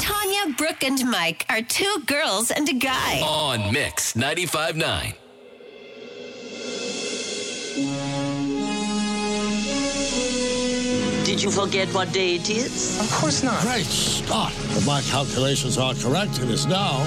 [0.00, 3.20] Tanya, Brooke, and Mike are two girls and a guy.
[3.20, 5.14] On Mix 95.9.
[11.24, 13.00] Did you forget what day it is?
[13.00, 13.60] Of course not.
[13.62, 14.52] Great Scott!
[14.76, 17.04] If my calculations are correct, it is now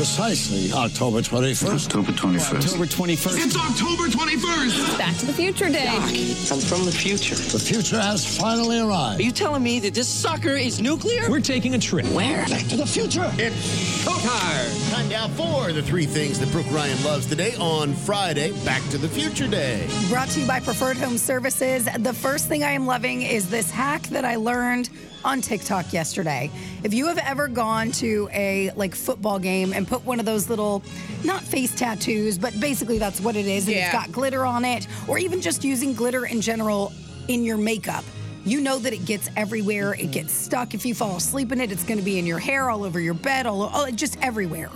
[0.00, 1.84] precisely October 21st.
[1.84, 2.54] October 21st.
[2.54, 3.44] October 21st.
[3.44, 4.96] It's October 21st.
[4.96, 5.84] Back to the Future Day.
[5.84, 6.04] Doc,
[6.50, 7.34] I'm from the future.
[7.34, 9.20] The future has finally arrived.
[9.20, 11.28] Are you telling me that this sucker is nuclear?
[11.28, 12.06] We're taking a trip.
[12.06, 12.46] Where?
[12.46, 13.30] Back to the future.
[13.34, 14.90] It's showtime.
[14.90, 18.96] Time now for the three things that Brooke Ryan loves today on Friday, Back to
[18.96, 19.86] the Future Day.
[20.08, 21.86] Brought to you by Preferred Home Services.
[21.98, 24.88] The first thing I am loving is this hack that I learned
[25.24, 26.50] on TikTok yesterday.
[26.82, 30.48] If you have ever gone to a like football game and put one of those
[30.48, 30.82] little
[31.24, 34.86] not face tattoos, but basically that's what it is and it's got glitter on it
[35.08, 36.92] or even just using glitter in general
[37.28, 38.04] in your makeup.
[38.44, 39.94] You know that it gets everywhere.
[39.94, 40.72] It gets stuck.
[40.72, 42.98] If you fall asleep in it, it's going to be in your hair, all over
[42.98, 44.70] your bed, all, all just everywhere.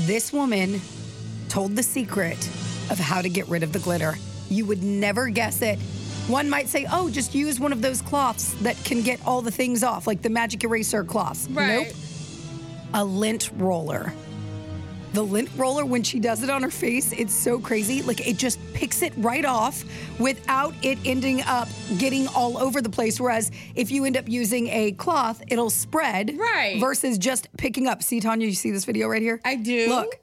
[0.00, 0.80] This woman
[1.48, 2.38] told the secret
[2.90, 4.14] of how to get rid of the glitter.
[4.50, 5.78] You would never guess it.
[6.28, 9.50] One might say, oh, just use one of those cloths that can get all the
[9.50, 11.48] things off, like the magic eraser cloths.
[11.50, 11.86] Right.
[11.86, 11.96] Nope.
[12.94, 14.12] A lint roller.
[15.14, 18.00] The lint roller, when she does it on her face, it's so crazy.
[18.02, 19.84] Like it just picks it right off
[20.18, 23.20] without it ending up getting all over the place.
[23.20, 26.38] Whereas if you end up using a cloth, it'll spread.
[26.38, 26.80] Right.
[26.80, 28.02] Versus just picking up.
[28.02, 29.40] See, Tanya, you see this video right here?
[29.44, 29.88] I do.
[29.88, 30.18] Look.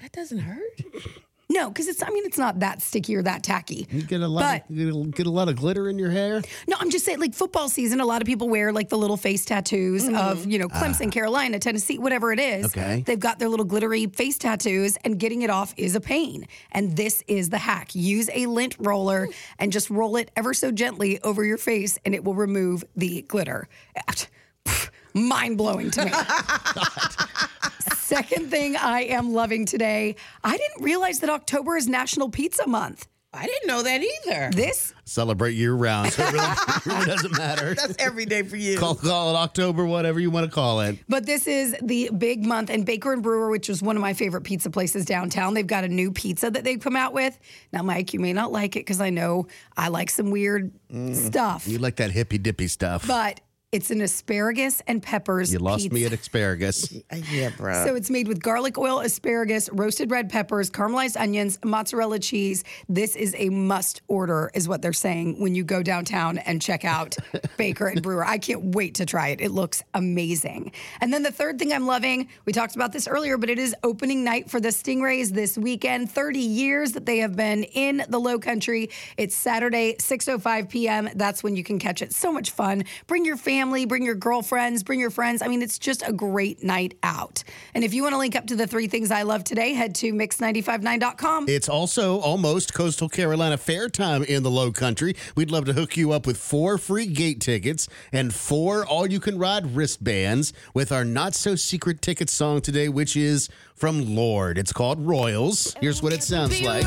[0.00, 0.80] That doesn't hurt.
[1.54, 3.86] No, because it's, I mean, it's not that sticky or that tacky.
[3.92, 6.00] You get a lot, But- of, you get a- get a lot of glitter in
[6.00, 6.42] your hair.
[6.66, 9.16] No, I'm just saying, like football season, a lot of people wear like the little
[9.16, 10.16] face tattoos mm-hmm.
[10.16, 10.82] of, you know, ah.
[10.82, 12.66] Clemson, Carolina, Tennessee, whatever it is.
[12.66, 13.04] Okay.
[13.06, 16.48] They've got their little glittery face tattoos, and getting it off is a pain.
[16.72, 19.28] And this is the hack use a lint roller
[19.60, 23.22] and just roll it ever so gently over your face, and it will remove the
[23.22, 23.68] glitter.
[25.14, 26.10] Mind blowing to me.
[28.04, 33.08] Second thing I am loving today, I didn't realize that October is National Pizza Month.
[33.32, 34.50] I didn't know that either.
[34.54, 36.46] This Celebrate year round, so it really,
[36.86, 37.74] really doesn't matter.
[37.78, 38.76] That's every day for you.
[38.78, 40.98] Call, call it October, whatever you want to call it.
[41.08, 44.12] But this is the big month, and Baker and Brewer, which is one of my
[44.12, 47.38] favorite pizza places downtown, they've got a new pizza that they've come out with.
[47.72, 49.46] Now, Mike, you may not like it because I know
[49.78, 51.14] I like some weird mm.
[51.14, 53.06] stuff, You like that hippy dippy stuff.
[53.06, 53.40] but
[53.74, 55.52] it's an asparagus and peppers.
[55.52, 55.94] you lost pizza.
[55.94, 56.94] me at asparagus.
[57.32, 57.84] yeah, bro.
[57.84, 62.62] So it's made with garlic oil, asparagus, roasted red peppers, caramelized onions, mozzarella cheese.
[62.88, 66.84] This is a must order, is what they're saying when you go downtown and check
[66.84, 67.16] out
[67.56, 68.24] Baker and Brewer.
[68.24, 69.40] I can't wait to try it.
[69.40, 70.70] It looks amazing.
[71.00, 73.74] And then the third thing I'm loving, we talked about this earlier, but it is
[73.82, 76.12] opening night for the Stingrays this weekend.
[76.12, 78.90] 30 years that they have been in the low country.
[79.16, 81.08] It's Saturday, 6.05 p.m.
[81.16, 82.12] That's when you can catch it.
[82.12, 82.84] So much fun.
[83.08, 85.42] Bring your family, bring your girlfriends, bring your friends.
[85.42, 87.42] I mean, it's just a great night out.
[87.74, 89.94] And if you want to link up to the three things I love today, head
[89.96, 91.48] to mix959.com.
[91.48, 95.16] It's also almost Coastal Carolina Fair time in the Low Country.
[95.34, 99.20] We'd love to hook you up with four free gate tickets and four all you
[99.20, 104.58] can ride wristbands with our not so secret ticket song today, which is from Lorde.
[104.58, 105.74] It's called Royals.
[105.80, 106.84] Here's what it sounds like.